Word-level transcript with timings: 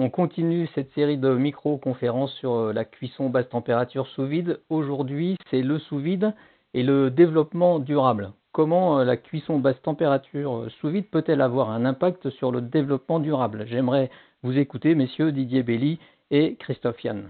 On 0.00 0.10
continue 0.10 0.68
cette 0.76 0.92
série 0.92 1.16
de 1.16 1.30
micro-conférences 1.30 2.32
sur 2.34 2.54
euh, 2.54 2.72
la 2.72 2.84
cuisson 2.84 3.30
basse 3.30 3.48
température 3.48 4.06
sous 4.06 4.26
vide. 4.26 4.60
Aujourd'hui, 4.70 5.36
c'est 5.50 5.60
le 5.60 5.80
sous 5.80 5.98
vide 5.98 6.34
et 6.72 6.84
le 6.84 7.10
développement 7.10 7.80
durable. 7.80 8.30
Comment 8.52 9.00
euh, 9.00 9.04
la 9.04 9.16
cuisson 9.16 9.58
basse 9.58 9.82
température 9.82 10.54
euh, 10.54 10.68
sous 10.80 10.90
vide 10.90 11.06
peut-elle 11.10 11.40
avoir 11.40 11.70
un 11.70 11.84
impact 11.84 12.30
sur 12.30 12.52
le 12.52 12.60
développement 12.60 13.18
durable? 13.18 13.64
J'aimerais 13.66 14.08
vous 14.44 14.56
écouter, 14.56 14.94
messieurs 14.94 15.32
Didier 15.32 15.64
Belli 15.64 15.98
et 16.30 16.54
Christophe 16.60 17.02
Yann. 17.02 17.24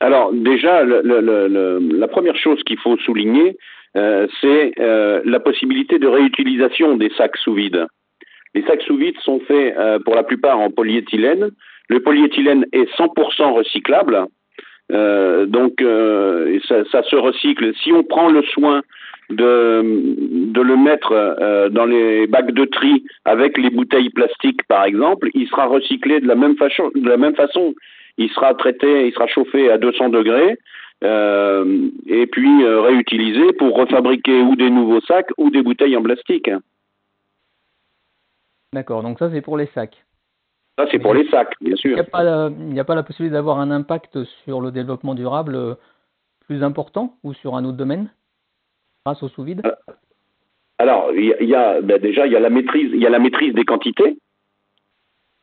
Alors 0.00 0.34
déjà, 0.34 0.84
la 0.84 2.08
première 2.08 2.36
chose 2.36 2.62
qu'il 2.64 2.78
faut 2.78 2.98
souligner, 2.98 3.56
c'est 3.94 4.72
la 4.78 5.40
possibilité 5.40 5.98
de 5.98 6.06
réutilisation 6.06 6.96
des 6.96 7.10
sacs 7.16 7.36
sous 7.36 7.54
vide. 7.54 7.86
Les 8.54 8.62
sacs 8.62 8.82
sous 8.82 8.96
vide 8.96 9.16
sont 9.22 9.40
faits 9.40 9.76
pour 10.04 10.14
la 10.14 10.22
plupart 10.22 10.58
en 10.58 10.70
polyéthylène, 10.70 11.50
le 11.90 12.00
polyéthylène 12.00 12.64
est 12.72 12.88
100% 12.96 13.52
recyclable, 13.52 14.26
euh, 14.92 15.44
donc 15.46 15.82
euh, 15.82 16.58
ça, 16.68 17.02
se 17.02 17.16
recycle. 17.16 17.72
Si 17.82 17.92
on 17.92 18.04
prend 18.04 18.30
le 18.30 18.42
soin 18.42 18.82
de, 19.28 19.82
le 19.82 20.76
mettre 20.76 21.12
euh, 21.12 21.68
dans 21.68 21.86
les 21.86 22.28
bacs 22.28 22.52
de 22.52 22.64
tri 22.64 23.04
avec 23.24 23.58
les 23.58 23.70
bouteilles 23.70 24.10
plastiques, 24.10 24.62
par 24.68 24.84
exemple, 24.84 25.30
il 25.34 25.48
sera 25.48 25.66
recyclé 25.66 26.20
de 26.20 26.28
la 26.28 26.36
même 26.36 26.56
façon. 26.56 26.92
De 26.94 27.08
la 27.08 27.16
même 27.16 27.34
façon. 27.34 27.74
Il 28.18 28.30
sera 28.30 28.54
traité, 28.54 29.08
il 29.08 29.12
sera 29.12 29.26
chauffé 29.26 29.70
à 29.70 29.78
200 29.78 30.10
degrés. 30.10 30.58
et 31.02 32.26
puis 32.26 32.66
réutilisé 32.88 33.52
pour 33.54 33.76
refabriquer 33.76 34.42
ou 34.42 34.54
des 34.54 34.70
nouveaux 34.70 35.00
sacs 35.00 35.30
ou 35.38 35.50
des 35.50 35.62
bouteilles 35.62 35.96
en 35.96 36.02
plastique. 36.02 36.50
D'accord, 38.72 39.02
donc 39.02 39.18
ça 39.18 39.28
c'est 39.32 39.40
pour 39.40 39.56
les 39.56 39.66
sacs. 39.74 40.04
Ça, 40.78 40.86
c'est 40.90 40.98
pour 40.98 41.14
les 41.14 41.28
sacs, 41.28 41.54
bien 41.60 41.76
sûr. 41.76 41.90
Il 41.90 41.94
n'y 41.94 42.00
a, 42.00 42.04
pas 42.04 42.22
la, 42.22 42.46
a 42.46 42.84
pas 42.84 42.94
la 42.94 43.02
possibilité 43.02 43.34
d'avoir 43.34 43.58
un 43.60 43.70
impact 43.70 44.24
sur 44.44 44.60
le 44.60 44.70
développement 44.70 45.14
durable 45.14 45.54
euh, 45.54 45.74
plus 46.46 46.62
important 46.62 47.16
ou 47.22 47.34
sur 47.34 47.54
un 47.54 47.64
autre 47.64 47.76
domaine 47.76 48.10
grâce 49.04 49.22
au 49.22 49.28
sous-vide 49.28 49.62
euh, 49.64 49.92
Alors, 50.78 51.12
il 51.12 51.34
y 51.40 51.54
a, 51.54 51.80
ben 51.80 52.00
déjà, 52.00 52.26
il 52.26 52.32
y 52.32 52.36
a 52.36 52.40
la 52.40 52.50
maîtrise, 52.50 52.90
il 52.92 53.00
y 53.00 53.06
a 53.06 53.10
la 53.10 53.18
maîtrise 53.18 53.54
des 53.54 53.64
quantités. 53.64 54.16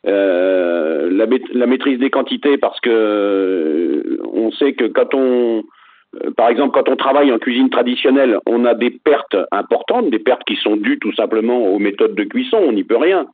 Euh, 0.06 1.10
la, 1.12 1.26
la, 1.54 1.66
maîtrise 1.66 2.00
des 2.00 2.10
quantités 2.10 2.58
parce 2.58 2.80
que 2.80 4.20
on 4.32 4.52
sait 4.52 4.74
que 4.74 4.86
quand 4.86 5.14
on 5.14 5.64
par 6.36 6.50
exemple, 6.50 6.74
quand 6.74 6.90
on 6.90 6.96
travaille 6.96 7.32
en 7.32 7.40
cuisine 7.40 7.70
traditionnelle, 7.70 8.40
on 8.46 8.66
a 8.66 8.74
des 8.74 8.92
pertes 8.92 9.36
importantes, 9.52 10.10
des 10.10 10.20
pertes 10.20 10.44
qui 10.46 10.56
sont 10.56 10.78
dues 10.78 11.00
tout 11.00 11.14
simplement 11.14 11.68
aux 11.68 11.80
méthodes 11.80 12.16
de 12.16 12.24
cuisson, 12.24 12.58
on 12.58 12.72
n'y 12.72 12.84
peut 12.84 12.98
rien. 12.98 13.28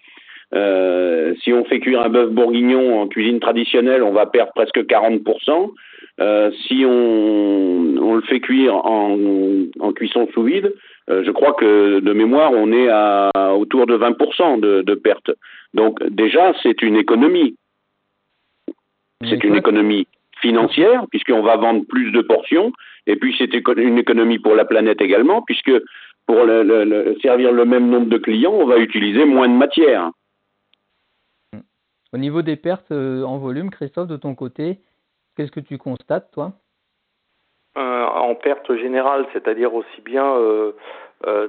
Euh, 0.54 1.34
si 1.44 1.52
on 1.52 1.66
fait 1.66 1.80
cuire 1.80 2.02
un 2.02 2.10
bœuf 2.10 2.30
bourguignon 2.30 3.02
en 3.02 3.08
cuisine 3.08 3.40
traditionnelle, 3.40 4.04
on 4.04 4.12
va 4.12 4.26
perdre 4.26 4.52
presque 4.54 4.78
40%. 4.78 5.72
Euh, 6.20 6.52
si 6.68 6.84
on, 6.86 7.98
on, 8.00 8.16
le 8.16 8.22
fait 8.22 8.40
cuire 8.40 8.76
en, 8.76 9.18
en 9.80 9.94
cuisson 9.94 10.28
sous 10.34 10.44
vide, 10.44 10.72
euh, 11.10 11.24
je 11.26 11.32
crois 11.32 11.54
que 11.54 12.00
de 12.00 12.14
mémoire, 12.14 12.52
on 12.52 12.72
est 12.72 12.88
à 12.88 13.32
autour 13.56 13.88
de 13.88 13.98
20% 13.98 14.60
de, 14.60 14.84
de 14.84 14.96
perte. 14.96 15.32
Donc 15.74 16.04
déjà, 16.08 16.54
c'est 16.62 16.82
une 16.84 16.98
économie. 16.98 17.56
C'est 19.28 19.44
une 19.44 19.56
économie 19.56 20.06
financière, 20.42 21.06
puisqu'on 21.10 21.42
va 21.42 21.56
vendre 21.56 21.86
plus 21.88 22.12
de 22.12 22.22
portions, 22.22 22.74
et 23.08 23.16
puis 23.16 23.34
c'est 23.38 23.54
une 23.78 23.98
économie 23.98 24.38
pour 24.38 24.54
la 24.54 24.66
planète 24.66 25.02
également, 25.02 25.42
puisque 25.42 25.72
pour 26.28 26.44
le, 26.44 26.64
le, 26.64 27.16
servir 27.22 27.54
le 27.54 27.64
même 27.64 27.90
nombre 27.90 28.08
de 28.08 28.18
clients, 28.18 28.54
on 28.54 28.66
va 28.66 28.78
utiliser 28.78 29.24
moins 29.24 29.48
de 29.48 29.54
matière. 29.54 30.12
Au 32.14 32.18
niveau 32.18 32.44
des 32.44 32.56
pertes 32.56 32.92
euh, 32.92 33.24
en 33.24 33.40
volume, 33.40 33.72
Christophe, 33.72 34.08
de 34.08 34.18
ton 34.18 34.36
côté, 34.36 34.78
qu'est-ce 35.36 35.52
que 35.52 35.60
tu 35.60 35.80
constates, 35.80 36.30
toi? 36.32 36.52
Euh, 37.76 38.06
En 38.06 38.36
perte 38.36 38.76
générale, 38.76 39.26
c'est-à-dire 39.34 39.74
aussi 39.74 40.02
bien 40.02 40.36
euh, 40.36 40.74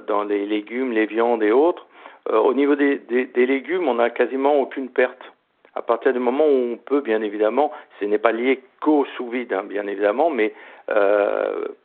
dans 0.07 0.23
les 0.23 0.47
légumes, 0.47 0.91
les 0.91 1.05
viandes 1.05 1.43
et 1.43 1.51
autres. 1.51 1.85
au 2.31 2.55
niveau 2.55 2.75
des, 2.75 2.99
légumes, 3.35 3.87
on 3.87 3.95
n'a 3.95 4.09
quasiment 4.09 4.55
aucune 4.55 4.89
perte. 4.89 5.21
À 5.75 5.83
partir 5.83 6.13
du 6.13 6.19
moment 6.19 6.45
où 6.45 6.73
on 6.73 6.77
peut, 6.77 7.01
bien 7.01 7.21
évidemment, 7.21 7.71
ce 7.99 8.05
n'est 8.05 8.17
pas 8.17 8.31
lié 8.31 8.63
qu'au 8.81 9.05
sous-vide, 9.17 9.53
hein, 9.53 9.65
bien 9.65 9.85
évidemment, 9.85 10.31
mais 10.31 10.53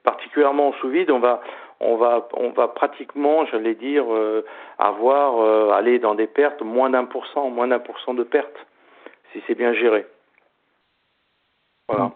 particulièrement 0.04 0.70
au 0.70 0.72
sous-vide, 0.74 1.10
on 1.10 1.18
va, 1.18 1.42
on 1.80 1.96
va, 1.96 2.28
on 2.34 2.50
va 2.50 2.68
pratiquement, 2.68 3.44
j'allais 3.46 3.74
dire, 3.74 4.04
avoir, 4.78 5.74
aller 5.74 5.98
dans 5.98 6.14
des 6.14 6.28
pertes 6.28 6.62
moins 6.62 6.88
d'un 6.88 7.04
pour 7.04 7.26
cent, 7.26 7.50
moins 7.50 7.68
d'un 7.68 7.80
pour 7.80 7.98
cent 8.00 8.14
de 8.14 8.22
pertes 8.22 8.66
si 9.32 9.40
c'est 9.46 9.54
bien 9.54 9.72
géré. 9.74 10.06
Voilà. 11.88 12.12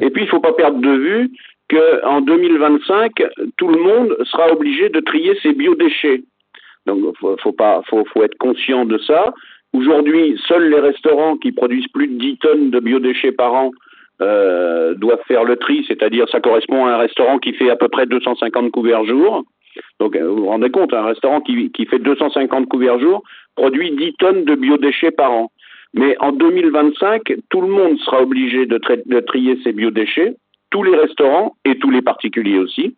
Et 0.00 0.10
puis, 0.10 0.22
il 0.22 0.26
ne 0.26 0.30
faut 0.30 0.40
pas 0.40 0.52
perdre 0.52 0.80
de 0.80 0.90
vue 0.90 1.30
qu'en 1.70 2.20
2025, 2.20 3.12
tout 3.56 3.68
le 3.68 3.78
monde 3.78 4.16
sera 4.24 4.52
obligé 4.52 4.88
de 4.88 5.00
trier 5.00 5.38
ses 5.42 5.52
biodéchets. 5.52 6.22
Donc, 6.86 6.98
il 7.02 7.18
faut, 7.18 7.36
faut, 7.38 7.52
pas, 7.52 7.82
faut, 7.86 8.04
faut 8.04 8.22
être 8.22 8.38
conscient 8.38 8.84
de 8.84 8.98
ça. 8.98 9.34
Aujourd'hui, 9.72 10.40
seuls 10.46 10.70
les 10.70 10.80
restaurants 10.80 11.36
qui 11.36 11.52
produisent 11.52 11.88
plus 11.88 12.08
de 12.08 12.18
10 12.18 12.38
tonnes 12.38 12.70
de 12.70 12.80
biodéchets 12.80 13.32
par 13.32 13.52
an 13.52 13.70
euh, 14.22 14.94
doivent 14.94 15.22
faire 15.28 15.44
le 15.44 15.56
tri, 15.56 15.84
c'est-à-dire 15.86 16.26
ça 16.30 16.40
correspond 16.40 16.86
à 16.86 16.92
un 16.92 16.96
restaurant 16.96 17.38
qui 17.38 17.52
fait 17.52 17.68
à 17.68 17.76
peu 17.76 17.88
près 17.88 18.06
250 18.06 18.70
couverts 18.70 19.04
jour. 19.04 19.44
Donc, 20.00 20.16
euh, 20.16 20.26
vous 20.28 20.42
vous 20.42 20.46
rendez 20.46 20.70
compte, 20.70 20.92
un 20.94 21.04
restaurant 21.04 21.40
qui, 21.40 21.70
qui 21.72 21.86
fait 21.86 21.98
250 21.98 22.68
couverts 22.68 22.98
jour 22.98 23.22
produit 23.56 23.90
10 23.90 24.14
tonnes 24.18 24.44
de 24.44 24.54
biodéchets 24.54 25.10
par 25.10 25.32
an. 25.32 25.50
Mais 25.94 26.16
en 26.20 26.32
2025, 26.32 27.22
tout 27.48 27.60
le 27.62 27.68
monde 27.68 27.98
sera 27.98 28.22
obligé 28.22 28.66
de, 28.66 28.78
trier 29.20 29.58
ses 29.64 29.72
biodéchets, 29.72 30.36
tous 30.70 30.82
les 30.82 30.94
restaurants 30.94 31.56
et 31.64 31.78
tous 31.78 31.90
les 31.90 32.02
particuliers 32.02 32.58
aussi. 32.58 32.94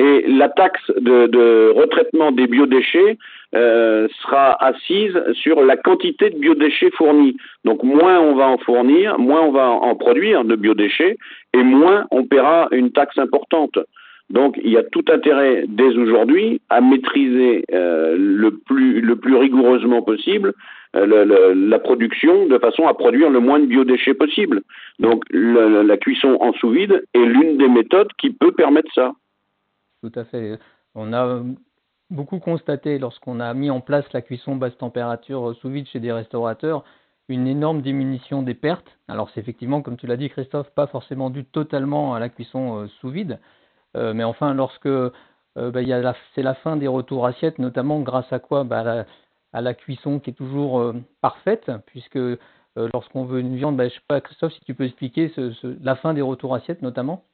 Et 0.00 0.24
la 0.26 0.48
taxe 0.48 0.90
de, 0.98 1.26
de 1.28 1.72
retraitement 1.74 2.32
des 2.32 2.46
biodéchets 2.46 3.16
euh, 3.54 4.08
sera 4.22 4.62
assise 4.62 5.16
sur 5.32 5.62
la 5.62 5.76
quantité 5.76 6.30
de 6.30 6.38
biodéchets 6.38 6.90
fournis. 6.90 7.36
Donc 7.64 7.82
moins 7.82 8.20
on 8.20 8.34
va 8.34 8.48
en 8.48 8.58
fournir, 8.58 9.18
moins 9.18 9.40
on 9.40 9.52
va 9.52 9.70
en 9.70 9.94
produire 9.94 10.44
de 10.44 10.56
biodéchets, 10.56 11.16
et 11.54 11.62
moins 11.62 12.06
on 12.10 12.24
paiera 12.24 12.68
une 12.72 12.92
taxe 12.92 13.16
importante. 13.16 13.78
Donc 14.30 14.58
il 14.62 14.70
y 14.70 14.76
a 14.76 14.82
tout 14.82 15.04
intérêt 15.08 15.64
dès 15.68 15.96
aujourd'hui 15.96 16.60
à 16.68 16.80
maîtriser 16.80 17.64
euh, 17.72 18.16
le, 18.18 18.50
plus, 18.58 19.36
rigoureusement 19.36 20.02
possible 20.02 20.54
euh, 20.96 21.54
la 21.54 21.78
production 21.78 22.46
de 22.46 22.58
façon 22.58 22.86
à 22.86 22.94
produire 22.94 23.30
le 23.30 23.40
moins 23.40 23.58
de 23.58 23.66
biodéchets 23.66 24.14
possible. 24.14 24.62
Donc 24.98 25.24
la 25.32 25.96
cuisson 25.96 26.36
en 26.40 26.52
sous 26.54 26.70
vide 26.70 27.04
est 27.14 27.24
l'une 27.24 27.56
des 27.58 27.68
méthodes 27.68 28.12
qui 28.18 28.30
peut 28.30 28.52
permettre 28.52 28.92
ça. 28.94 29.12
Tout 30.02 30.12
à 30.14 30.24
fait. 30.24 30.58
On 30.94 31.12
a 31.12 31.42
beaucoup 32.10 32.38
constaté 32.38 32.98
lorsqu'on 32.98 33.40
a 33.40 33.52
mis 33.54 33.70
en 33.70 33.80
place 33.80 34.10
la 34.12 34.22
cuisson 34.22 34.56
basse 34.56 34.76
température 34.78 35.54
sous 35.56 35.68
vide 35.68 35.86
chez 35.86 36.00
des 36.00 36.12
restaurateurs 36.12 36.84
une 37.28 37.46
énorme 37.46 37.82
diminution 37.82 38.42
des 38.42 38.54
pertes. 38.54 38.98
Alors 39.06 39.30
c'est 39.30 39.40
effectivement, 39.40 39.82
comme 39.82 39.96
tu 39.96 40.06
l'as 40.06 40.16
dit 40.16 40.30
Christophe, 40.30 40.70
pas 40.74 40.86
forcément 40.86 41.30
dû 41.30 41.44
totalement 41.44 42.14
à 42.14 42.20
la 42.20 42.28
cuisson 42.28 42.80
euh, 42.80 42.86
sous 43.00 43.10
vide, 43.10 43.38
euh, 43.96 44.12
mais 44.14 44.24
enfin, 44.24 44.54
lorsque 44.54 44.86
euh, 44.86 45.10
bah, 45.56 45.80
c'est 46.34 46.42
la 46.42 46.54
fin 46.54 46.76
des 46.76 46.88
retours 46.88 47.26
assiettes, 47.26 47.58
notamment 47.58 48.00
grâce 48.00 48.32
à 48.32 48.38
quoi 48.38 48.64
bah, 48.64 49.04
à, 49.52 49.60
la, 49.60 49.74
cuisson 49.74 50.20
qui 50.20 50.30
est 50.30 50.34
toujours 50.34 50.80
euh, 50.80 50.94
parfaite, 51.20 51.70
puisque 51.86 52.18
lorsqu'on 52.76 53.24
veut 53.24 53.40
une 53.40 53.56
viande, 53.56 53.76
bah, 53.76 53.84
je 53.84 53.94
ne 53.94 53.94
sais 53.94 54.04
pas, 54.06 54.20
Christophe, 54.20 54.52
si 54.52 54.64
tu 54.64 54.74
peux 54.74 54.84
expliquer 54.84 55.32
la 55.82 55.96
fin 55.96 56.14
des 56.14 56.22
retours 56.22 56.54
assiettes 56.54 56.82
notamment. 56.82 57.24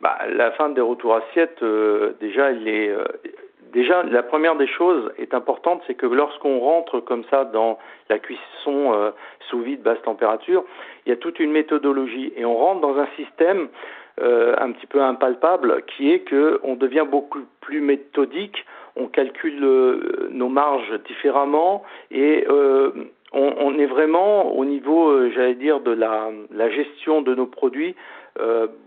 Bah, 0.00 0.18
La 0.28 0.50
fin 0.52 0.70
des 0.70 0.80
retours 0.80 1.14
assiettes, 1.14 1.62
déjà, 2.20 2.50
il 2.50 2.66
est, 2.66 2.92
déjà, 3.72 4.02
la 4.02 4.24
première 4.24 4.56
des 4.56 4.66
choses 4.66 5.12
est 5.16 5.32
importante, 5.32 5.82
c'est 5.86 5.94
que 5.94 6.06
lorsqu'on 6.06 6.58
rentre 6.58 6.98
comme 6.98 7.22
ça 7.30 7.44
dans 7.44 7.78
la 8.08 8.18
cuisson 8.18 9.12
sous 9.48 9.60
vide, 9.60 9.82
basse 9.82 10.02
température, 10.02 10.64
il 11.06 11.10
y 11.10 11.12
a 11.12 11.16
toute 11.16 11.38
une 11.38 11.52
méthodologie. 11.52 12.32
Et 12.36 12.44
on 12.44 12.56
rentre 12.56 12.80
dans 12.80 12.98
un 12.98 13.06
système 13.16 13.68
euh, 14.20 14.54
un 14.58 14.72
petit 14.72 14.86
peu 14.86 15.00
impalpable, 15.00 15.82
qui 15.86 16.12
est 16.12 16.20
que 16.20 16.60
on 16.62 16.74
devient 16.74 17.06
beaucoup 17.10 17.40
plus 17.60 17.80
méthodique, 17.80 18.66
on 18.96 19.06
calcule 19.06 19.62
euh, 19.62 20.28
nos 20.30 20.48
marges 20.48 21.00
différemment 21.06 21.82
et 22.10 22.44
euh, 22.48 22.90
on, 23.32 23.78
est 23.78 23.86
vraiment 23.86 24.56
au 24.56 24.64
niveau, 24.64 25.30
j'allais 25.30 25.54
dire, 25.54 25.80
de 25.80 25.92
la, 25.92 26.70
gestion 26.70 27.22
de 27.22 27.34
nos 27.34 27.46
produits 27.46 27.94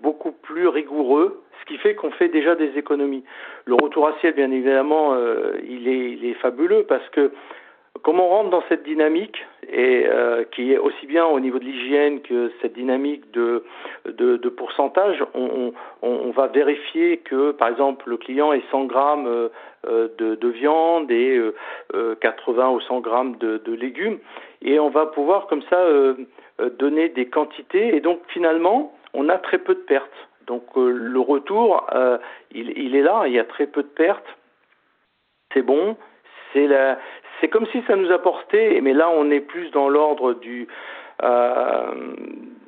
beaucoup 0.01 0.33
plus 0.33 0.67
rigoureux, 0.67 1.41
ce 1.61 1.65
qui 1.65 1.77
fait 1.77 1.95
qu'on 1.95 2.11
fait 2.11 2.27
déjà 2.27 2.53
des 2.55 2.77
économies. 2.77 3.23
Le 3.63 3.75
retour 3.75 4.09
assiette, 4.09 4.35
bien 4.35 4.51
évidemment, 4.51 5.15
il 5.65 5.87
est, 5.87 6.11
il 6.11 6.25
est 6.25 6.33
fabuleux 6.33 6.83
parce 6.83 7.07
que 7.11 7.31
comme 8.01 8.19
on 8.19 8.27
rentre 8.27 8.49
dans 8.49 8.63
cette 8.67 8.83
dynamique, 8.83 9.45
et 9.71 10.05
euh, 10.07 10.43
qui 10.51 10.73
est 10.73 10.77
aussi 10.77 11.05
bien 11.07 11.25
au 11.25 11.39
niveau 11.39 11.59
de 11.59 11.65
l'hygiène 11.65 12.21
que 12.21 12.51
cette 12.61 12.73
dynamique 12.73 13.31
de, 13.31 13.63
pourcentage, 14.55 15.23
on, 15.33 15.73
va 16.31 16.47
vérifier 16.47 17.17
que, 17.17 17.51
par 17.51 17.67
exemple, 17.67 18.09
le 18.09 18.17
client 18.17 18.53
ait 18.53 18.63
100 18.71 18.85
grammes 18.85 19.27
euh, 19.27 20.07
de, 20.17 20.35
de, 20.35 20.47
viande 20.47 21.11
et 21.11 21.37
euh, 21.93 22.15
80 22.15 22.69
ou 22.71 22.81
100 22.81 23.01
grammes 23.01 23.35
de, 23.37 23.73
légumes, 23.73 24.19
et 24.61 24.79
on 24.79 24.89
va 24.89 25.07
pouvoir 25.07 25.47
comme 25.47 25.63
ça 25.63 25.77
euh, 25.77 26.15
donner 26.79 27.09
des 27.09 27.27
quantités, 27.27 27.95
et 27.95 27.99
donc 27.99 28.19
finalement, 28.29 28.93
on 29.13 29.29
a 29.29 29.37
très 29.37 29.57
peu 29.57 29.75
de 29.75 29.79
pertes. 29.81 30.09
Donc 30.47 30.63
le 30.75 31.19
retour, 31.19 31.87
il 32.51 32.95
est 32.95 33.01
là, 33.01 33.23
il 33.27 33.33
y 33.33 33.39
a 33.39 33.45
très 33.45 33.65
peu 33.65 33.81
de 33.81 33.87
pertes, 33.87 34.37
c'est 35.53 35.61
bon, 35.61 35.95
c'est 36.51 36.67
la, 36.67 36.97
c'est 37.39 37.47
comme 37.47 37.65
si 37.67 37.81
ça 37.87 37.95
nous 37.95 38.11
apportait, 38.11 38.79
mais 38.81 38.93
là 38.93 39.09
on 39.09 39.29
est 39.31 39.39
plus 39.39 39.69
dans 39.71 39.89
l'ordre 39.89 40.33
du, 40.33 40.67
euh, 41.23 42.15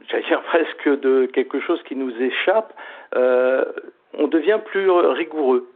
j'allais 0.10 0.24
dire 0.24 0.42
presque 0.48 1.00
de 1.02 1.26
quelque 1.28 1.60
chose 1.60 1.82
qui 1.84 1.96
nous 1.96 2.12
échappe, 2.22 2.74
euh, 3.16 3.66
on 4.14 4.28
devient 4.28 4.60
plus 4.66 4.90
rigoureux. 4.90 5.70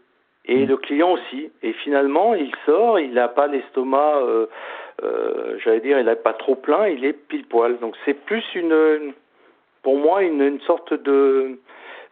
Et 0.46 0.66
le 0.66 0.78
client 0.78 1.12
aussi. 1.12 1.52
Et 1.62 1.74
finalement, 1.74 2.34
il 2.34 2.52
sort, 2.66 3.00
il 3.00 3.14
n'a 3.14 3.28
pas 3.28 3.46
l'estomac, 3.46 4.22
euh, 4.24 4.48
j'allais 5.64 5.82
dire, 5.82 6.00
il 6.00 6.06
n'est 6.06 6.16
pas 6.16 6.34
trop 6.34 6.56
plein, 6.56 6.88
il 6.88 7.06
est 7.06 7.14
pile 7.14 7.46
poil. 7.46 7.78
Donc 7.78 7.96
c'est 8.04 8.16
plus 8.16 8.44
une, 8.56 9.14
pour 9.84 9.98
moi, 9.98 10.24
une, 10.24 10.42
une 10.42 10.62
sorte 10.62 10.94
de 10.94 11.60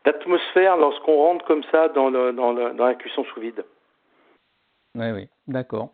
d'atmosphère 0.05 0.77
lorsqu'on 0.77 1.15
rentre 1.15 1.45
comme 1.45 1.63
ça 1.71 1.89
dans, 1.89 2.09
le, 2.09 2.31
dans, 2.31 2.53
le, 2.53 2.71
dans 2.73 2.85
la 2.85 2.95
cuisson 2.95 3.25
sous 3.25 3.41
vide. 3.41 3.65
Oui, 4.95 5.11
oui, 5.11 5.27
d'accord. 5.47 5.89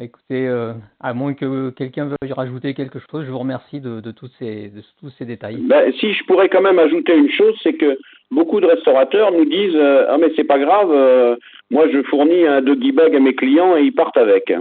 Écoutez, 0.00 0.46
euh, 0.46 0.74
à 1.00 1.12
moins 1.12 1.34
que 1.34 1.70
quelqu'un 1.70 2.04
veuille 2.04 2.32
rajouter 2.32 2.72
quelque 2.72 3.00
chose, 3.10 3.24
je 3.26 3.32
vous 3.32 3.38
remercie 3.40 3.80
de, 3.80 4.00
tous, 4.12 4.30
ces, 4.38 4.70
tous 5.00 5.10
ces 5.18 5.24
détails. 5.24 5.56
Ben, 5.56 5.92
si 5.98 6.14
je 6.14 6.22
pourrais 6.22 6.48
quand 6.48 6.60
même 6.60 6.78
ajouter 6.78 7.16
une 7.16 7.32
chose, 7.32 7.58
c'est 7.64 7.72
que 7.72 7.98
beaucoup 8.30 8.60
de 8.60 8.66
restaurateurs 8.66 9.32
nous 9.32 9.44
disent 9.44 9.74
euh, 9.74 10.06
Ah, 10.08 10.16
mais 10.16 10.30
c'est 10.36 10.44
pas 10.44 10.60
grave, 10.60 10.92
euh, 10.92 11.34
moi 11.72 11.88
je 11.92 12.00
fournis 12.04 12.46
un 12.46 12.62
doggy 12.62 12.92
bag 12.92 13.16
à 13.16 13.18
mes 13.18 13.34
clients 13.34 13.76
et 13.76 13.82
ils 13.82 13.92
partent 13.92 14.16
avec. 14.16 14.52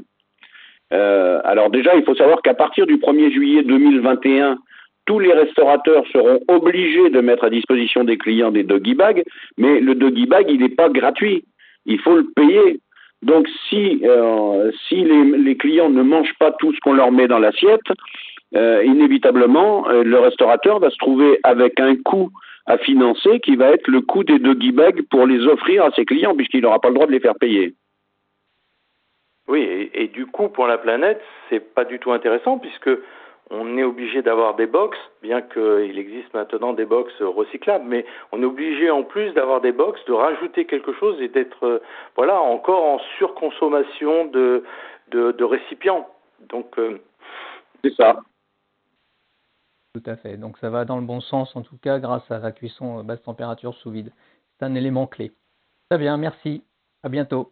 Alors, 0.90 1.70
déjà, 1.70 1.96
il 1.96 2.04
faut 2.04 2.16
savoir 2.16 2.42
qu'à 2.42 2.56
partir 2.56 2.88
du 2.88 2.96
1er 2.98 3.32
juillet 3.32 3.62
2021, 3.62 4.58
tous 5.06 5.20
les 5.20 5.34
restaurateurs 5.34 6.04
seront 6.12 6.40
obligés 6.48 7.12
de 7.12 7.22
mettre 7.22 7.44
à 7.44 7.52
disposition 7.52 8.04
des 8.04 8.18
clients 8.18 8.52
des 8.52 8.64
doggy 8.64 8.96
bags, 8.96 9.24
mais 9.58 9.82
le 9.82 9.94
doggy 9.94 10.26
bag, 10.26 10.48
il 10.50 10.62
n'est 10.62 10.70
pas 10.70 10.90
gratuit. 10.90 11.46
Il 11.86 12.00
faut 12.00 12.16
le 12.16 12.28
payer. 12.36 12.80
Donc 13.24 13.48
si, 13.68 14.02
euh, 14.04 14.72
si 14.88 15.04
les, 15.04 15.24
les, 15.38 15.58
clients 15.58 15.90
ne 15.90 16.04
mangent 16.04 16.36
pas 16.40 16.52
tout 16.52 16.74
ce 16.74 16.80
qu'on 16.82 16.94
leur 16.94 17.12
met 17.12 17.28
dans 17.28 17.40
l'assiette, 17.40 17.82
euh, 18.56 18.84
inévitablement, 18.86 19.90
euh, 19.90 20.04
le 20.04 20.20
restaurateur 20.20 20.80
va 20.80 20.90
se 20.90 20.98
trouver 20.98 21.40
avec 21.44 21.80
un 21.80 21.96
coût 21.96 22.30
à 22.68 22.78
financer 22.78 23.40
qui 23.40 23.56
va 23.56 23.70
être 23.70 23.88
le 23.88 24.02
coût 24.02 24.24
des 24.24 24.40
doggy 24.40 24.72
bags 24.72 25.02
pour 25.10 25.26
les 25.26 25.46
offrir 25.48 25.84
à 25.84 25.92
ses 25.92 26.06
clients 26.06 26.36
puisqu'il 26.36 26.62
n'aura 26.62 26.80
pas 26.80 26.90
le 26.90 26.96
droit 26.96 27.08
de 27.08 27.12
les 27.12 27.20
faire 27.20 27.36
payer. 27.36 27.74
Oui, 29.48 29.62
et, 29.62 30.04
et, 30.04 30.08
du 30.10 30.26
coup, 30.26 30.50
pour 30.50 30.68
la 30.68 30.78
planète, 30.78 31.22
c'est 31.50 31.74
pas 31.74 31.86
du 31.86 32.00
tout 32.00 32.12
intéressant 32.12 32.58
puisque 32.58 32.90
on 33.50 33.78
est 33.78 33.84
obligé 33.84 34.22
d'avoir 34.22 34.56
des 34.56 34.68
box, 34.68 34.98
bien 35.22 35.42
qu'il 35.42 35.98
existe 35.98 36.34
maintenant 36.34 36.74
des 36.74 36.86
box 36.86 37.14
recyclables, 37.22 37.86
mais 37.88 38.06
on 38.32 38.42
est 38.42 38.46
obligé 38.46 38.90
en 38.90 39.04
plus 39.04 39.32
d'avoir 39.34 39.62
des 39.62 39.72
box, 39.72 40.04
de 40.06 40.14
rajouter 40.14 40.66
quelque 40.66 40.94
chose 40.94 41.22
et 41.22 41.30
d'être 41.30 41.66
euh, 41.66 41.80
voilà 42.16 42.42
encore 42.42 42.84
en 42.84 43.00
surconsommation 43.18 44.26
de, 44.26 44.64
de, 45.10 45.32
de 45.32 45.44
récipients. 45.44 46.10
Donc 46.50 46.78
euh... 46.78 47.00
c'est 47.84 47.94
ça. 47.94 48.20
Tout 49.94 50.04
à 50.06 50.16
fait. 50.16 50.38
Donc 50.38 50.58
ça 50.58 50.70
va 50.70 50.86
dans 50.86 50.98
le 51.00 51.06
bon 51.06 51.22
sens 51.22 51.56
en 51.56 51.62
tout 51.62 51.78
cas 51.78 52.00
grâce 52.00 52.30
à 52.30 52.40
la 52.40 52.52
cuisson 52.52 53.04
basse 53.04 53.24
température 53.24 53.74
sous 53.76 53.92
vide. 53.92 54.12
C'est 54.60 54.66
un 54.66 54.76
élément 54.76 55.08
clé. 55.08 55.32
Très 55.90 55.98
bien, 55.98 56.18
merci. 56.18 56.64
À 57.04 57.10
bientôt. 57.10 57.52